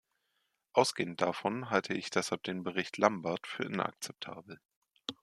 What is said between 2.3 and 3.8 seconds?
den Bericht Lambert für